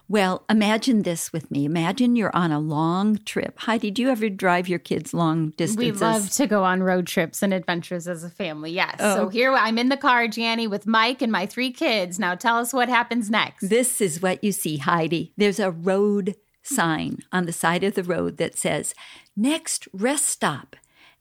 Well, 0.08 0.44
imagine 0.50 1.04
this 1.04 1.32
with 1.32 1.52
me. 1.52 1.66
Imagine 1.66 2.16
you're 2.16 2.36
on 2.36 2.52
a 2.52 2.60
long 2.60 3.18
trip. 3.26 3.60
Heidi, 3.60 3.92
do 3.92 4.02
you 4.02 4.10
ever 4.10 4.28
drive 4.28 4.68
your 4.68 4.80
kids 4.80 5.14
long 5.14 5.52
distances? 5.52 5.78
We 5.78 5.92
love 5.92 6.32
to 6.32 6.48
go 6.48 6.64
on 6.64 6.82
road 6.82 7.06
trips 7.06 7.44
and 7.44 7.54
adventures 7.54 8.08
as 8.08 8.24
a 8.24 8.30
family. 8.30 8.72
Yes. 8.72 8.96
Oh. 9.00 9.16
So 9.16 9.30
here 9.30 9.54
I'm 9.54 9.78
in 9.78 9.90
the 9.90 9.98
car, 9.98 10.28
Janie, 10.28 10.66
with 10.66 10.88
Mike 10.88 11.22
and 11.22 11.32
my 11.32 11.46
three 11.46 11.72
kids. 11.72 12.18
Now 12.18 12.34
tell 12.34 12.58
us 12.58 12.74
what 12.74 12.90
happens 12.90 13.30
next. 13.30 13.70
This 13.70 14.02
is 14.02 14.20
what 14.20 14.44
you 14.44 14.52
see, 14.52 14.78
Heidi. 14.78 15.32
There's 15.38 15.60
a 15.60 15.70
road 15.70 16.36
sign 16.64 17.20
on 17.32 17.46
the 17.46 17.54
side 17.54 17.84
of 17.84 17.94
the 17.94 18.04
road 18.04 18.38
that 18.38 18.58
says, 18.58 18.96
Next 19.40 19.88
rest 19.94 20.26
stop. 20.26 20.76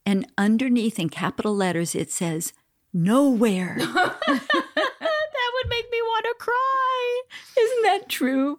And 0.04 0.26
underneath 0.36 0.98
in 0.98 1.08
capital 1.08 1.54
letters, 1.54 1.94
it 1.94 2.10
says, 2.10 2.52
Nowhere. 2.92 3.76
that 3.78 4.18
would 4.26 5.68
make 5.68 5.88
me 5.92 6.02
want 6.02 6.24
to 6.24 6.34
cry. 6.40 7.22
Isn't 7.56 7.82
that 7.84 8.08
true? 8.08 8.58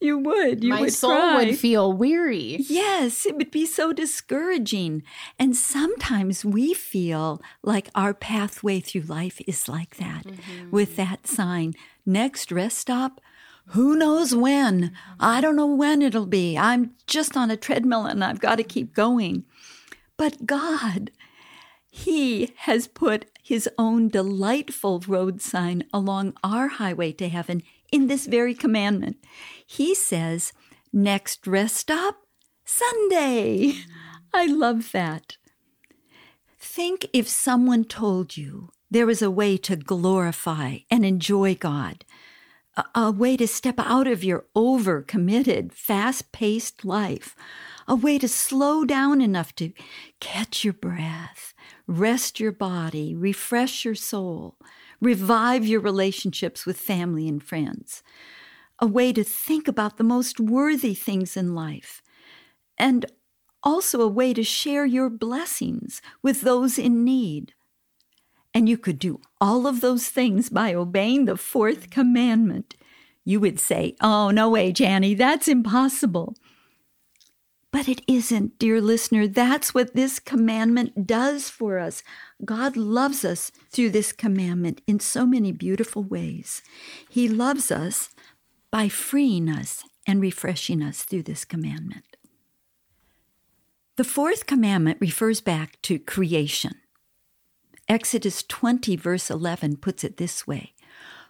You 0.00 0.18
would. 0.18 0.64
You 0.64 0.70
My 0.70 0.80
would 0.80 0.92
soul 0.92 1.12
cry. 1.12 1.36
would 1.36 1.58
feel 1.58 1.92
weary. 1.92 2.56
Yes, 2.68 3.26
it 3.26 3.36
would 3.36 3.52
be 3.52 3.64
so 3.64 3.92
discouraging. 3.92 5.04
And 5.38 5.54
sometimes 5.54 6.44
we 6.44 6.74
feel 6.74 7.40
like 7.62 7.90
our 7.94 8.12
pathway 8.12 8.80
through 8.80 9.02
life 9.02 9.40
is 9.46 9.68
like 9.68 9.98
that 9.98 10.24
mm-hmm. 10.24 10.72
with 10.72 10.96
that 10.96 11.28
sign. 11.28 11.74
Next 12.04 12.50
rest 12.50 12.78
stop, 12.78 13.20
who 13.70 13.96
knows 13.96 14.34
when? 14.34 14.92
I 15.20 15.40
don't 15.40 15.54
know 15.54 15.66
when 15.66 16.02
it'll 16.02 16.26
be. 16.26 16.58
I'm 16.58 16.92
just 17.06 17.36
on 17.36 17.50
a 17.50 17.56
treadmill 17.56 18.04
and 18.04 18.24
I've 18.24 18.40
got 18.40 18.56
to 18.56 18.64
keep 18.64 18.94
going. 18.94 19.44
But 20.16 20.44
God, 20.44 21.12
He 21.88 22.52
has 22.58 22.88
put 22.88 23.26
His 23.42 23.68
own 23.78 24.08
delightful 24.08 25.00
road 25.06 25.40
sign 25.40 25.84
along 25.92 26.34
our 26.42 26.66
highway 26.66 27.12
to 27.12 27.28
heaven 27.28 27.62
in 27.92 28.08
this 28.08 28.26
very 28.26 28.54
commandment. 28.54 29.18
He 29.64 29.94
says, 29.94 30.52
Next 30.92 31.46
rest 31.46 31.76
stop, 31.76 32.16
Sunday. 32.64 33.74
I 34.34 34.46
love 34.46 34.90
that. 34.92 35.36
Think 36.58 37.06
if 37.12 37.28
someone 37.28 37.84
told 37.84 38.36
you 38.36 38.70
there 38.90 39.08
is 39.08 39.22
a 39.22 39.30
way 39.30 39.56
to 39.58 39.76
glorify 39.76 40.78
and 40.90 41.04
enjoy 41.04 41.54
God 41.54 42.04
a, 42.94 43.10
way 43.10 43.36
to 43.36 43.46
step 43.46 43.76
out 43.78 44.06
of 44.06 44.24
your 44.24 44.46
over-committed, 44.54 45.72
fast-paced 45.72 46.84
life, 46.84 47.34
a 47.88 47.94
way 47.94 48.18
to 48.18 48.28
slow 48.28 48.84
down 48.84 49.20
enough 49.20 49.54
to 49.56 49.72
catch 50.20 50.64
your 50.64 50.74
breath, 50.74 51.54
rest 51.86 52.38
your 52.38 52.52
body, 52.52 53.14
refresh 53.14 53.84
your 53.84 53.94
soul, 53.94 54.56
revive 55.00 55.64
your 55.64 55.80
relationships 55.80 56.66
with 56.66 56.78
family 56.78 57.28
and 57.28 57.42
friends, 57.42 58.02
a 58.78 58.86
way 58.86 59.12
to 59.12 59.24
think 59.24 59.66
about 59.66 59.96
the 59.96 60.04
most 60.04 60.38
worthy 60.38 60.94
things 60.94 61.36
in 61.36 61.54
life, 61.54 62.02
and 62.78 63.06
also 63.62 64.00
a 64.00 64.08
way 64.08 64.32
to 64.32 64.42
share 64.42 64.86
your 64.86 65.10
blessings 65.10 66.00
with 66.22 66.42
those 66.42 66.78
in 66.78 67.04
need. 67.04 67.52
And 68.52 68.68
you 68.68 68.76
could 68.76 68.98
do 68.98 69.20
all 69.40 69.66
of 69.66 69.80
those 69.80 70.08
things 70.08 70.50
by 70.50 70.74
obeying 70.74 71.24
the 71.24 71.36
fourth 71.36 71.90
commandment. 71.90 72.74
You 73.24 73.40
would 73.40 73.60
say, 73.60 73.96
Oh, 74.00 74.30
no 74.30 74.50
way, 74.50 74.72
Janie, 74.72 75.14
that's 75.14 75.48
impossible. 75.48 76.34
But 77.72 77.88
it 77.88 78.02
isn't, 78.08 78.58
dear 78.58 78.80
listener. 78.80 79.28
That's 79.28 79.72
what 79.72 79.94
this 79.94 80.18
commandment 80.18 81.06
does 81.06 81.48
for 81.48 81.78
us. 81.78 82.02
God 82.44 82.76
loves 82.76 83.24
us 83.24 83.52
through 83.70 83.90
this 83.90 84.12
commandment 84.12 84.80
in 84.88 84.98
so 84.98 85.24
many 85.24 85.52
beautiful 85.52 86.02
ways. 86.02 86.62
He 87.08 87.28
loves 87.28 87.70
us 87.70 88.10
by 88.72 88.88
freeing 88.88 89.48
us 89.48 89.84
and 90.06 90.20
refreshing 90.20 90.82
us 90.82 91.04
through 91.04 91.22
this 91.22 91.44
commandment. 91.44 92.16
The 93.96 94.04
fourth 94.04 94.46
commandment 94.46 94.98
refers 95.00 95.40
back 95.40 95.80
to 95.82 95.98
creation. 95.98 96.72
Exodus 97.90 98.44
20, 98.44 98.94
verse 98.94 99.32
11, 99.32 99.78
puts 99.78 100.04
it 100.04 100.16
this 100.16 100.46
way 100.46 100.74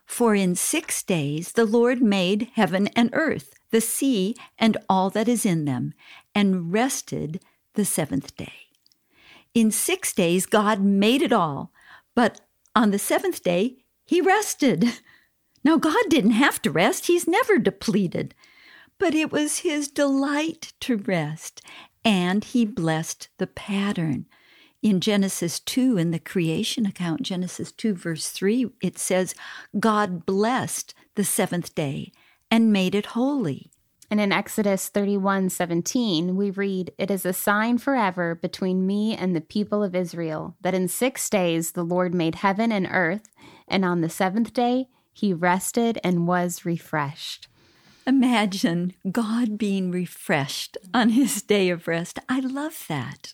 For 0.05 0.35
in 0.35 0.55
six 0.55 1.03
days 1.03 1.53
the 1.53 1.65
Lord 1.65 2.03
made 2.03 2.51
heaven 2.53 2.89
and 2.89 3.09
earth, 3.15 3.55
the 3.71 3.81
sea, 3.81 4.37
and 4.59 4.77
all 4.87 5.09
that 5.09 5.27
is 5.27 5.47
in 5.47 5.65
them, 5.65 5.95
and 6.35 6.71
rested 6.71 7.41
the 7.77 7.87
seventh 7.87 8.37
day. 8.37 8.53
In 9.55 9.71
six 9.71 10.13
days, 10.13 10.45
God 10.45 10.83
made 10.83 11.23
it 11.23 11.33
all, 11.33 11.73
but 12.15 12.43
on 12.77 12.91
the 12.91 12.99
seventh 12.99 13.43
day, 13.43 13.79
he 14.05 14.21
rested. 14.21 14.85
Now, 15.63 15.77
God 15.77 16.09
didn't 16.09 16.31
have 16.31 16.61
to 16.63 16.71
rest, 16.71 17.07
he's 17.07 17.27
never 17.27 17.59
depleted. 17.59 18.35
But 18.99 19.15
it 19.15 19.31
was 19.31 19.59
his 19.59 19.89
delight 19.89 20.73
to 20.81 20.97
rest, 20.97 21.61
and 22.03 22.45
he 22.45 22.65
blessed 22.65 23.29
the 23.37 23.47
pattern 23.47 24.27
in 24.83 25.01
Genesis 25.01 25.61
2, 25.61 25.99
in 25.99 26.11
the 26.11 26.19
creation 26.19 26.87
account, 26.87 27.23
Genesis 27.23 27.71
2, 27.73 27.95
verse 27.95 28.31
3, 28.31 28.71
it 28.81 28.99
says, 28.99 29.35
God 29.79 30.25
blessed 30.25 30.95
the 31.17 31.25
seventh 31.25 31.75
day 31.75 32.13
and 32.51 32.73
made 32.73 32.95
it 32.95 33.07
holy. 33.07 33.71
And 34.11 34.21
in 34.21 34.33
Exodus 34.33 34.89
31 34.89 35.51
17, 35.51 36.35
we 36.35 36.51
read, 36.51 36.93
It 36.99 37.13
is 37.13 37.25
a 37.25 37.33
sign 37.33 37.79
forever 37.79 38.35
between 38.35 38.87
me 38.87 39.15
and 39.15 39.37
the 39.37 39.41
people 39.41 39.85
of 39.85 39.95
Israel 39.95 40.57
that 40.63 40.75
in 40.75 40.89
six 40.89 41.31
days 41.31 41.73
the 41.73 41.85
Lord 41.85 42.13
made 42.13 42.37
heaven 42.37 42.73
and 42.73 42.89
earth, 42.91 43.29
and 43.69 43.85
on 43.85 44.01
the 44.01 44.09
seventh 44.09 44.53
day 44.53 44.89
he 45.13 45.33
rested 45.33 46.01
and 46.03 46.27
was 46.27 46.65
refreshed. 46.65 47.47
Imagine 48.05 48.95
God 49.13 49.57
being 49.57 49.93
refreshed 49.93 50.77
on 50.93 51.11
his 51.11 51.43
day 51.43 51.69
of 51.69 51.87
rest. 51.87 52.19
I 52.29 52.41
love 52.41 52.87
that. 52.89 53.33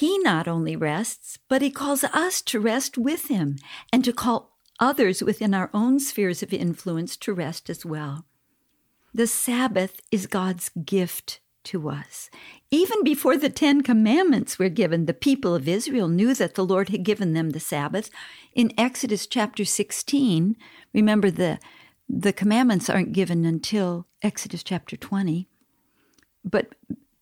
He 0.00 0.16
not 0.20 0.48
only 0.48 0.76
rests, 0.76 1.38
but 1.46 1.60
he 1.60 1.70
calls 1.70 2.04
us 2.04 2.40
to 2.40 2.58
rest 2.58 2.96
with 2.96 3.28
him 3.28 3.56
and 3.92 4.02
to 4.02 4.14
call 4.14 4.56
others 4.78 5.22
within 5.22 5.52
our 5.52 5.68
own 5.74 6.00
spheres 6.00 6.42
of 6.42 6.54
influence 6.54 7.18
to 7.18 7.34
rest 7.34 7.68
as 7.68 7.84
well. 7.84 8.24
The 9.12 9.26
Sabbath 9.26 10.00
is 10.10 10.26
God's 10.26 10.70
gift 10.86 11.40
to 11.64 11.90
us. 11.90 12.30
Even 12.70 13.04
before 13.04 13.36
the 13.36 13.50
Ten 13.50 13.82
Commandments 13.82 14.58
were 14.58 14.70
given, 14.70 15.04
the 15.04 15.12
people 15.12 15.54
of 15.54 15.68
Israel 15.68 16.08
knew 16.08 16.32
that 16.32 16.54
the 16.54 16.64
Lord 16.64 16.88
had 16.88 17.02
given 17.02 17.34
them 17.34 17.50
the 17.50 17.60
Sabbath. 17.60 18.08
In 18.54 18.72
Exodus 18.78 19.26
chapter 19.26 19.66
16, 19.66 20.56
remember 20.94 21.30
the, 21.30 21.58
the 22.08 22.32
commandments 22.32 22.88
aren't 22.88 23.12
given 23.12 23.44
until 23.44 24.06
Exodus 24.22 24.62
chapter 24.62 24.96
20. 24.96 25.46
But 26.42 26.74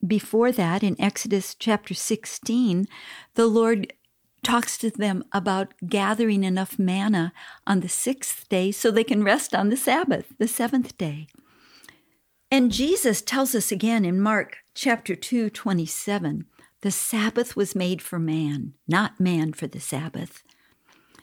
before 0.06 0.52
that, 0.52 0.82
in 0.82 1.00
Exodus 1.00 1.54
chapter 1.54 1.94
16, 1.94 2.86
the 3.34 3.46
Lord 3.46 3.92
talks 4.44 4.78
to 4.78 4.90
them 4.90 5.24
about 5.32 5.74
gathering 5.86 6.44
enough 6.44 6.78
manna 6.78 7.32
on 7.66 7.80
the 7.80 7.88
sixth 7.88 8.48
day 8.48 8.70
so 8.70 8.90
they 8.90 9.04
can 9.04 9.24
rest 9.24 9.54
on 9.54 9.68
the 9.68 9.76
Sabbath, 9.76 10.32
the 10.38 10.48
seventh 10.48 10.96
day. 10.96 11.26
And 12.50 12.72
Jesus 12.72 13.20
tells 13.20 13.54
us 13.54 13.70
again 13.72 14.04
in 14.04 14.20
Mark 14.20 14.58
chapter 14.74 15.14
2, 15.14 15.50
27, 15.50 16.46
the 16.80 16.90
Sabbath 16.90 17.56
was 17.56 17.74
made 17.74 18.00
for 18.00 18.18
man, 18.18 18.74
not 18.86 19.18
man 19.18 19.52
for 19.52 19.66
the 19.66 19.80
Sabbath. 19.80 20.42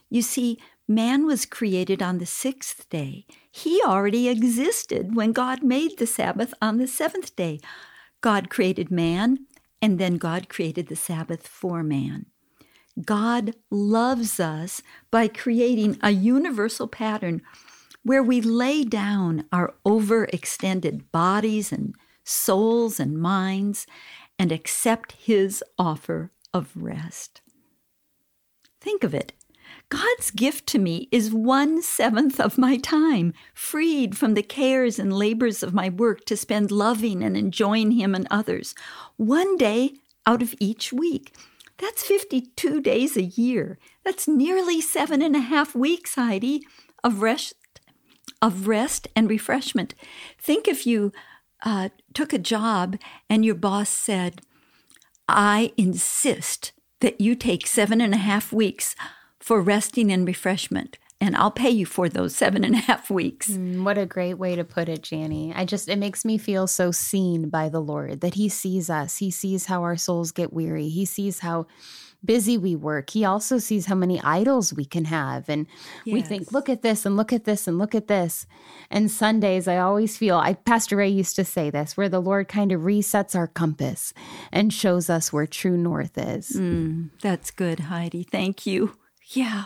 You 0.09 0.21
see, 0.21 0.59
man 0.87 1.25
was 1.25 1.45
created 1.45 2.03
on 2.03 2.19
the 2.19 2.25
sixth 2.25 2.87
day. 2.89 3.25
He 3.49 3.81
already 3.83 4.27
existed 4.27 5.15
when 5.15 5.31
God 5.31 5.63
made 5.63 5.97
the 5.97 6.05
Sabbath 6.05 6.53
on 6.61 6.77
the 6.77 6.87
seventh 6.87 7.35
day. 7.35 7.59
God 8.25 8.49
created 8.49 8.89
man, 8.89 9.45
and 9.83 9.99
then 9.99 10.17
God 10.17 10.49
created 10.49 10.87
the 10.87 10.95
Sabbath 10.95 11.47
for 11.47 11.83
man. 11.83 12.25
God 13.05 13.53
loves 13.69 14.39
us 14.39 14.81
by 15.11 15.27
creating 15.27 15.99
a 16.01 16.09
universal 16.09 16.87
pattern 16.87 17.43
where 18.01 18.23
we 18.23 18.41
lay 18.41 18.83
down 18.83 19.45
our 19.51 19.75
overextended 19.85 21.11
bodies 21.11 21.71
and 21.71 21.93
souls 22.23 22.99
and 22.99 23.19
minds 23.19 23.85
and 24.39 24.51
accept 24.51 25.11
His 25.11 25.63
offer 25.77 26.31
of 26.51 26.71
rest. 26.75 27.41
Think 28.81 29.03
of 29.03 29.13
it. 29.13 29.33
God's 29.95 30.29
gift 30.31 30.67
to 30.67 30.77
me 30.77 31.07
is 31.09 31.33
one 31.33 31.81
seventh 31.81 32.37
of 32.41 32.57
my 32.57 32.75
time, 32.75 33.33
freed 33.53 34.17
from 34.17 34.33
the 34.33 34.43
cares 34.43 34.99
and 34.99 35.13
labors 35.13 35.63
of 35.63 35.73
my 35.73 35.87
work 35.87 36.25
to 36.25 36.35
spend 36.35 36.69
loving 36.69 37.23
and 37.23 37.37
enjoying 37.37 37.91
Him 37.91 38.13
and 38.13 38.27
others, 38.29 38.75
one 39.15 39.55
day 39.55 39.93
out 40.25 40.41
of 40.41 40.53
each 40.59 40.91
week. 40.91 41.33
That's 41.77 42.03
52 42.03 42.81
days 42.81 43.15
a 43.15 43.23
year. 43.23 43.79
That's 44.03 44.27
nearly 44.27 44.81
seven 44.81 45.21
and 45.21 45.33
a 45.33 45.39
half 45.39 45.73
weeks, 45.73 46.15
Heidi, 46.15 46.67
of 47.01 47.21
rest, 47.21 47.53
of 48.41 48.67
rest 48.67 49.07
and 49.15 49.29
refreshment. 49.29 49.95
Think 50.37 50.67
if 50.67 50.85
you 50.85 51.13
uh, 51.63 51.87
took 52.13 52.33
a 52.33 52.37
job 52.37 52.97
and 53.29 53.45
your 53.45 53.55
boss 53.55 53.89
said, 53.89 54.41
I 55.29 55.71
insist 55.77 56.73
that 56.99 57.21
you 57.21 57.33
take 57.33 57.65
seven 57.65 58.01
and 58.01 58.13
a 58.13 58.17
half 58.17 58.51
weeks 58.51 58.93
for 59.45 59.61
resting 59.61 60.11
and 60.11 60.27
refreshment 60.27 60.97
and 61.21 61.35
I'll 61.35 61.51
pay 61.51 61.69
you 61.69 61.85
for 61.85 62.09
those 62.09 62.35
seven 62.35 62.63
and 62.63 62.75
a 62.75 62.79
half 62.79 63.09
weeks. 63.09 63.49
Mm, 63.49 63.83
what 63.83 63.97
a 63.97 64.05
great 64.05 64.33
way 64.35 64.55
to 64.55 64.63
put 64.63 64.89
it, 64.89 65.01
Janie. 65.01 65.53
I 65.55 65.63
just, 65.63 65.87
it 65.87 65.97
makes 65.97 66.25
me 66.25 66.37
feel 66.37 66.67
so 66.67 66.91
seen 66.91 67.49
by 67.49 67.69
the 67.69 67.79
Lord 67.79 68.21
that 68.21 68.33
He 68.33 68.49
sees 68.49 68.89
us. 68.89 69.17
He 69.17 69.31
sees 69.31 69.67
how 69.67 69.83
our 69.83 69.95
souls 69.95 70.31
get 70.31 70.51
weary. 70.51 70.89
He 70.89 71.05
sees 71.05 71.39
how 71.39 71.67
busy 72.23 72.57
we 72.57 72.75
work. 72.75 73.11
He 73.11 73.23
also 73.23 73.59
sees 73.59 73.85
how 73.85 73.95
many 73.95 74.19
idols 74.21 74.73
we 74.73 74.83
can 74.83 75.05
have. 75.05 75.47
And 75.47 75.67
yes. 76.05 76.13
we 76.13 76.21
think, 76.21 76.51
look 76.51 76.69
at 76.69 76.81
this 76.81 77.05
and 77.05 77.15
look 77.15 77.31
at 77.31 77.45
this 77.45 77.67
and 77.67 77.77
look 77.77 77.95
at 77.95 78.07
this. 78.07 78.47
And 78.89 79.11
Sundays, 79.11 79.67
I 79.67 79.77
always 79.77 80.17
feel, 80.17 80.37
I, 80.37 80.53
Pastor 80.53 80.97
Ray 80.97 81.09
used 81.09 81.35
to 81.35 81.45
say 81.45 81.69
this, 81.69 81.95
where 81.95 82.09
the 82.09 82.21
Lord 82.21 82.47
kind 82.47 82.71
of 82.71 82.81
resets 82.81 83.35
our 83.35 83.47
compass 83.47 84.11
and 84.51 84.73
shows 84.73 85.09
us 85.09 85.31
where 85.31 85.47
true 85.47 85.77
north 85.77 86.17
is. 86.17 86.51
Mm, 86.51 87.11
that's 87.21 87.51
good, 87.51 87.81
Heidi. 87.81 88.23
Thank 88.23 88.65
you. 88.65 88.97
Yeah. 89.27 89.65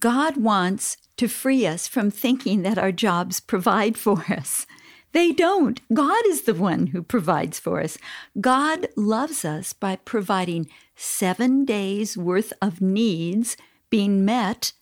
God 0.00 0.36
wants 0.36 0.96
to 1.16 1.28
free 1.28 1.66
us 1.66 1.86
from 1.86 2.10
thinking 2.10 2.62
that 2.62 2.78
our 2.78 2.92
jobs 2.92 3.40
provide 3.40 3.96
for 3.96 4.24
us. 4.28 4.66
They 5.12 5.32
don't. 5.32 5.80
God 5.92 6.24
is 6.26 6.42
the 6.42 6.54
one 6.54 6.88
who 6.88 7.02
provides 7.02 7.58
for 7.58 7.80
us. 7.80 7.98
God 8.40 8.88
loves 8.96 9.44
us 9.44 9.72
by 9.72 9.96
providing 9.96 10.68
seven 10.96 11.64
days 11.64 12.16
worth 12.16 12.52
of 12.62 12.80
needs 12.80 13.56
being 13.90 14.24
met 14.24 14.72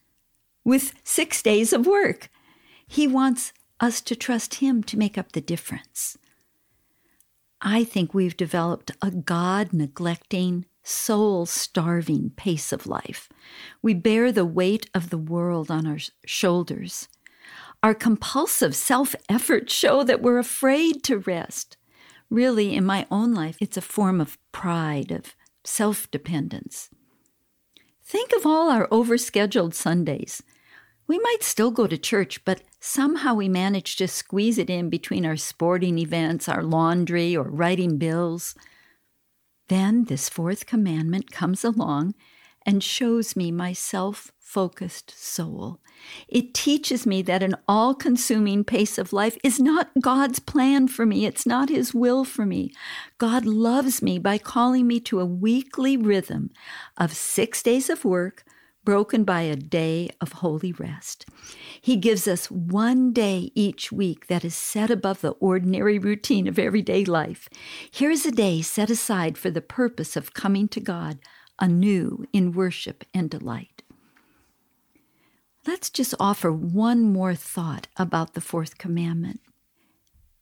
with 0.65 0.95
six 1.03 1.43
days 1.43 1.73
of 1.73 1.87
work. 1.87 2.31
He 2.87 3.09
wants 3.09 3.53
us 3.81 4.01
to 4.03 4.15
trust 4.15 4.57
Him 4.57 4.83
to 4.85 4.99
make 4.99 5.19
up 5.19 5.33
the 5.33 5.41
difference. 5.41 6.17
I 7.61 7.83
think 7.85 8.15
we've 8.15 8.37
developed 8.37 8.93
a 9.03 9.11
God 9.11 9.73
neglecting, 9.73 10.65
soul 10.83 11.47
starving 11.47 12.31
pace 12.37 12.73
of 12.73 12.87
life. 12.87 13.29
We 13.83 13.95
bear 13.95 14.33
the 14.33 14.45
weight 14.45 14.89
of 14.95 15.11
the 15.11 15.19
world 15.19 15.71
on 15.71 15.87
our 15.87 15.99
shoulders. 16.25 17.09
Our 17.83 17.95
compulsive 17.95 18.75
self 18.75 19.15
efforts 19.29 19.73
show 19.73 20.05
that 20.05 20.21
we're 20.23 20.39
afraid 20.39 21.03
to 21.05 21.19
rest. 21.19 21.77
Really, 22.29 22.75
in 22.75 22.85
my 22.85 23.07
own 23.11 23.35
life, 23.35 23.57
it's 23.61 23.77
a 23.77 23.83
form 23.83 24.21
of 24.21 24.39
pride, 24.53 25.11
of 25.11 25.35
self 25.65 26.11
dependence. 26.11 26.91
Think 28.05 28.33
of 28.37 28.45
all 28.45 28.71
our 28.71 28.87
overscheduled 28.89 29.75
Sundays. 29.75 30.43
We 31.07 31.19
might 31.19 31.43
still 31.43 31.71
go 31.71 31.87
to 31.87 31.99
church, 31.99 32.45
but 32.45 32.63
somehow 32.79 33.35
we 33.35 33.49
manage 33.49 33.97
to 33.97 34.07
squeeze 34.07 34.59
it 34.59 34.71
in 34.71 34.91
between 34.91 35.27
our 35.27 35.37
sporting 35.37 35.99
events, 35.99 36.49
our 36.49 36.63
laundry, 36.63 37.37
or 37.37 37.45
writing 37.45 37.99
bills. 37.99 38.55
Then 39.71 40.07
this 40.07 40.29
fourth 40.29 40.67
commandment 40.67 41.31
comes 41.31 41.65
along 41.65 42.17
and 42.67 42.83
shows 42.83 43.37
me 43.37 43.53
my 43.53 43.73
self 43.73 44.33
focused 44.41 45.17
soul. 45.17 45.79
It 46.29 46.55
teaches 46.55 47.07
me 47.07 47.23
that 47.23 47.45
an 47.45 47.55
all 47.69 47.95
consuming 47.95 48.65
pace 48.65 48.99
of 48.99 49.13
life 49.13 49.39
is 49.45 49.61
not 49.61 49.93
God's 50.01 50.41
plan 50.41 50.89
for 50.89 51.07
me. 51.07 51.25
It's 51.25 51.47
not 51.47 51.69
His 51.69 51.95
will 51.95 52.25
for 52.25 52.45
me. 52.45 52.73
God 53.19 53.47
loves 53.47 54.03
me 54.03 54.19
by 54.19 54.39
calling 54.39 54.89
me 54.89 54.99
to 55.01 55.21
a 55.21 55.25
weekly 55.25 55.97
rhythm 55.97 56.51
of 56.97 57.13
six 57.13 57.63
days 57.63 57.89
of 57.89 58.05
work, 58.05 58.43
broken 58.85 59.25
by 59.25 59.43
a 59.43 59.57
day 59.57 60.11
of 60.21 60.33
holy 60.33 60.73
rest. 60.73 61.27
He 61.81 61.97
gives 61.97 62.27
us 62.27 62.51
one 62.51 63.13
day 63.13 63.53
each 63.55 63.93
week 63.93 64.27
that 64.29 64.45
is 64.45 64.55
set 64.55 64.91
above 64.91 65.21
the 65.21 65.33
ordinary 65.33 65.99
routine 65.99 66.47
of 66.47 66.59
everyday 66.59 67.05
life. 67.05 67.49
Here's 67.91 68.25
a 68.27 68.33
day 68.33 68.63
set 68.63 68.91
aside 68.91 69.37
for 69.37 69.51
the 69.51 69.61
purpose 69.61 70.17
of 70.17 70.35
coming 70.35 70.69
to 70.69 70.81
God 70.81 71.19
anew 71.59 72.25
in 72.33 72.53
worship 72.53 73.05
and 73.13 73.29
delight. 73.29 73.83
Let's 75.67 75.91
just 75.91 76.15
offer 76.19 76.51
one 76.51 77.03
more 77.03 77.35
thought 77.35 77.87
about 77.97 78.33
the 78.35 78.41
fourth 78.41 78.79
commandment. 78.79 79.41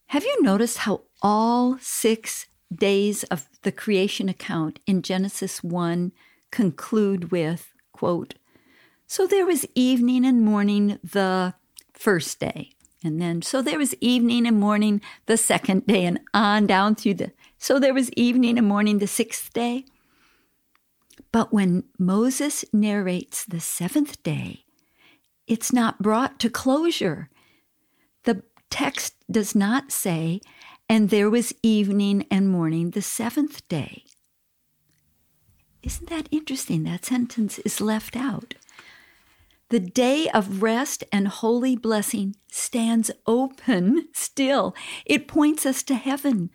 Have 0.07 0.25
you 0.25 0.43
noticed 0.43 0.79
how 0.79 1.03
all 1.21 1.77
six 1.81 2.47
days 2.73 3.25
of 3.25 3.49
the 3.63 3.73
creation 3.73 4.29
account 4.29 4.79
in 4.87 5.03
Genesis 5.03 5.63
1 5.63 6.13
conclude 6.51 7.31
with, 7.31 7.75
quote, 7.99 8.35
So 9.09 9.27
there 9.27 9.45
was 9.45 9.67
evening 9.75 10.25
and 10.25 10.43
morning 10.43 11.01
the 11.03 11.55
first 11.93 12.39
day. 12.39 12.71
And 13.03 13.21
then, 13.21 13.43
so 13.43 13.61
there 13.61 13.79
was 13.79 13.95
evening 14.01 14.47
and 14.47 14.59
morning 14.59 15.01
the 15.27 15.37
second 15.37 15.87
day, 15.87 16.05
and 16.05 16.21
on 16.33 16.67
down 16.67 16.95
through 16.95 17.15
the, 17.15 17.33
so 17.59 17.81
there 17.81 17.95
was 17.95 18.13
evening 18.13 18.57
and 18.57 18.67
morning 18.67 18.99
the 18.99 19.07
sixth 19.09 19.53
day. 19.53 19.85
But 21.33 21.53
when 21.53 21.85
Moses 21.99 22.65
narrates 22.73 23.45
the 23.45 23.61
seventh 23.61 24.23
day, 24.23 24.65
it's 25.47 25.73
not 25.73 26.01
brought 26.01 26.39
to 26.41 26.51
closure. 26.51 27.31
The 28.25 28.43
text 28.71 29.15
does 29.31 29.55
not 29.55 29.91
say, 29.91 30.41
and 30.89 31.11
there 31.11 31.31
was 31.31 31.53
evening 31.63 32.27
and 32.31 32.49
morning 32.49 32.91
the 32.91 33.03
seventh 33.03 33.67
day. 33.69 34.05
Isn't 35.83 36.11
that 36.11 36.29
interesting? 36.31 36.85
That 36.85 37.05
sentence 37.05 37.59
is 37.61 37.81
left 37.81 38.17
out. 38.17 38.55
The 39.71 39.81
day 39.81 40.29
of 40.31 40.63
rest 40.63 41.05
and 41.13 41.29
holy 41.29 41.77
blessing 41.77 42.37
stands 42.51 43.11
open 43.27 44.09
still. 44.15 44.75
It 45.05 45.29
points 45.29 45.67
us 45.67 45.83
to 45.85 45.95
heaven. 45.95 46.51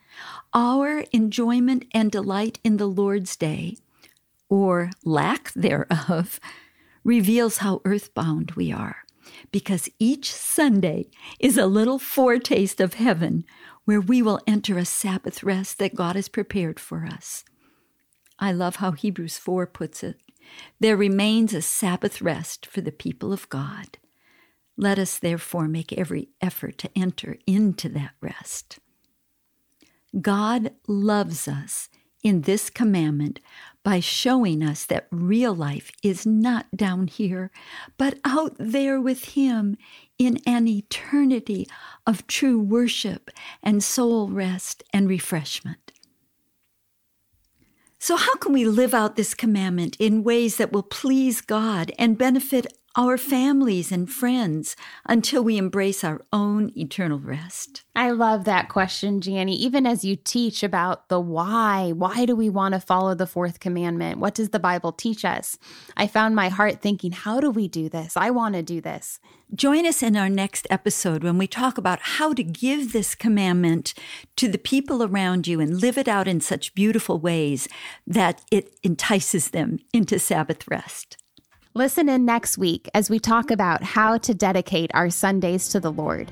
Our 0.53 1.05
enjoyment 1.11 1.85
and 1.93 2.11
delight 2.11 2.59
in 2.63 2.77
the 2.77 2.87
Lord's 2.87 3.35
day 3.35 3.77
or 4.53 4.91
lack 5.03 5.51
thereof, 5.53 6.39
reveals 7.03 7.57
how 7.57 7.81
earthbound 7.85 8.51
we 8.51 8.71
are, 8.71 8.97
because 9.51 9.89
each 9.97 10.31
Sunday 10.31 11.09
is 11.39 11.57
a 11.57 11.65
little 11.65 11.97
foretaste 11.97 12.79
of 12.79 12.93
heaven 12.93 13.45
where 13.85 13.99
we 13.99 14.21
will 14.21 14.39
enter 14.45 14.77
a 14.77 14.85
Sabbath 14.85 15.41
rest 15.41 15.79
that 15.79 15.95
God 15.95 16.15
has 16.15 16.29
prepared 16.29 16.79
for 16.79 17.05
us. 17.05 17.43
I 18.43 18.51
love 18.51 18.75
how 18.75 18.91
Hebrews 18.91 19.37
4 19.37 19.65
puts 19.67 20.03
it. 20.03 20.17
There 20.81 20.97
remains 20.97 21.53
a 21.53 21.61
Sabbath 21.61 22.21
rest 22.21 22.65
for 22.65 22.81
the 22.81 22.91
people 22.91 23.31
of 23.31 23.47
God. 23.47 23.97
Let 24.75 24.99
us 24.99 25.17
therefore 25.17 25.69
make 25.69 25.93
every 25.93 26.27
effort 26.41 26.77
to 26.79 26.89
enter 26.93 27.37
into 27.47 27.87
that 27.87 28.15
rest. 28.19 28.79
God 30.19 30.73
loves 30.89 31.47
us 31.47 31.87
in 32.21 32.41
this 32.41 32.69
commandment 32.69 33.39
by 33.81 34.01
showing 34.01 34.61
us 34.61 34.83
that 34.87 35.07
real 35.09 35.55
life 35.55 35.93
is 36.03 36.25
not 36.25 36.65
down 36.75 37.07
here, 37.07 37.49
but 37.97 38.19
out 38.25 38.55
there 38.59 38.99
with 38.99 39.23
Him 39.35 39.77
in 40.19 40.41
an 40.45 40.67
eternity 40.67 41.65
of 42.05 42.27
true 42.27 42.59
worship 42.59 43.31
and 43.63 43.81
soul 43.81 44.27
rest 44.27 44.83
and 44.91 45.07
refreshment. 45.07 45.93
So, 48.05 48.17
how 48.17 48.35
can 48.35 48.51
we 48.51 48.65
live 48.65 48.93
out 48.93 49.15
this 49.15 49.33
commandment 49.33 49.95
in 49.97 50.25
ways 50.25 50.57
that 50.57 50.73
will 50.73 50.83
please 50.83 51.39
God 51.39 51.93
and 51.97 52.17
benefit 52.17 52.67
our 52.95 53.17
families 53.17 53.91
and 53.91 54.09
friends 54.09 54.75
until 55.05 55.43
we 55.43 55.57
embrace 55.57 56.03
our 56.03 56.21
own 56.31 56.71
eternal 56.77 57.19
rest? 57.19 57.83
I 57.95 58.11
love 58.11 58.45
that 58.45 58.69
question, 58.69 59.19
Janie. 59.19 59.55
Even 59.55 59.87
as 59.87 60.05
you 60.05 60.15
teach 60.15 60.61
about 60.63 61.09
the 61.09 61.19
why, 61.19 61.91
why 61.91 62.25
do 62.25 62.35
we 62.35 62.49
want 62.49 62.73
to 62.73 62.79
follow 62.79 63.15
the 63.15 63.25
fourth 63.25 63.59
commandment? 63.59 64.19
What 64.19 64.35
does 64.35 64.49
the 64.49 64.59
Bible 64.59 64.91
teach 64.91 65.25
us? 65.25 65.57
I 65.97 66.05
found 66.07 66.35
my 66.35 66.49
heart 66.49 66.81
thinking, 66.81 67.11
how 67.11 67.39
do 67.39 67.49
we 67.49 67.67
do 67.67 67.89
this? 67.89 68.15
I 68.15 68.29
want 68.29 68.55
to 68.55 68.61
do 68.61 68.79
this. 68.79 69.19
Join 69.55 69.85
us 69.85 70.01
in 70.01 70.15
our 70.15 70.29
next 70.29 70.67
episode 70.69 71.23
when 71.23 71.37
we 71.37 71.47
talk 71.47 71.77
about 71.77 71.99
how 72.01 72.33
to 72.33 72.43
give 72.43 72.93
this 72.93 73.15
commandment 73.15 73.93
to 74.35 74.47
the 74.47 74.57
people 74.57 75.03
around 75.03 75.47
you 75.47 75.59
and 75.59 75.79
live 75.79 75.97
it 75.97 76.07
out 76.07 76.27
in 76.27 76.41
such 76.41 76.73
beautiful 76.73 77.19
ways 77.19 77.67
that 78.05 78.41
it 78.51 78.75
entices 78.83 79.49
them 79.49 79.79
into 79.93 80.19
Sabbath 80.19 80.67
rest. 80.67 81.17
Listen 81.75 82.07
in 82.07 82.23
next 82.23 82.59
week 82.59 82.87
as 82.93 83.09
we 83.09 83.17
talk 83.17 83.49
about 83.49 83.81
how 83.81 84.19
to 84.19 84.35
dedicate 84.35 84.91
our 84.93 85.09
Sundays 85.09 85.69
to 85.69 85.79
the 85.79 85.91
Lord. 85.91 86.31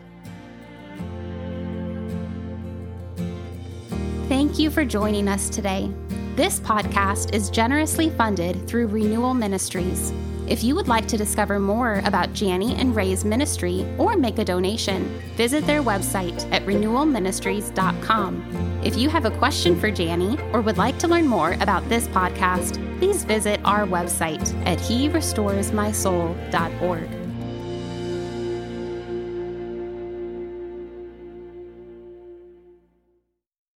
Thank 4.29 4.59
you 4.59 4.69
for 4.69 4.85
joining 4.85 5.27
us 5.27 5.49
today. 5.49 5.91
This 6.35 6.59
podcast 6.59 7.33
is 7.33 7.49
generously 7.49 8.11
funded 8.11 8.67
through 8.67 8.87
Renewal 8.87 9.33
Ministries. 9.33 10.13
If 10.51 10.63
you 10.65 10.75
would 10.75 10.89
like 10.89 11.07
to 11.07 11.17
discover 11.17 11.59
more 11.59 12.01
about 12.03 12.33
Janie 12.33 12.75
and 12.75 12.93
Ray's 12.93 13.23
ministry 13.23 13.87
or 13.97 14.17
make 14.17 14.37
a 14.37 14.43
donation, 14.43 15.05
visit 15.37 15.65
their 15.65 15.81
website 15.81 16.45
at 16.51 16.65
renewalministries.com. 16.65 18.81
If 18.83 18.97
you 18.97 19.07
have 19.07 19.23
a 19.23 19.31
question 19.31 19.79
for 19.79 19.89
Janie 19.89 20.37
or 20.51 20.59
would 20.59 20.77
like 20.77 20.99
to 20.99 21.07
learn 21.07 21.25
more 21.25 21.53
about 21.61 21.87
this 21.87 22.05
podcast, 22.09 22.73
please 22.99 23.23
visit 23.23 23.61
our 23.63 23.85
website 23.85 24.53
at 24.67 24.77
herestoresmysoul.org. 24.79 27.20